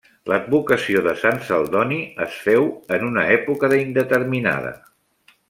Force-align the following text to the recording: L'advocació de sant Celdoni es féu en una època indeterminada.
L'advocació 0.29 1.03
de 1.07 1.13
sant 1.23 1.37
Celdoni 1.49 1.99
es 2.25 2.39
féu 2.47 2.67
en 2.97 3.07
una 3.11 3.27
època 3.37 3.71
indeterminada. 3.83 4.75